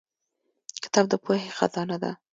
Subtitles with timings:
[0.83, 2.11] کتاب د پوهې خزانه ده